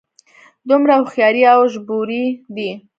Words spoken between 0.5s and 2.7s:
دومره هوښیارې او ژبورې دي.